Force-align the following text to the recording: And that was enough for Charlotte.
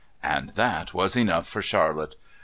And 0.23 0.49
that 0.55 0.95
was 0.95 1.15
enough 1.15 1.47
for 1.47 1.61
Charlotte. 1.61 2.15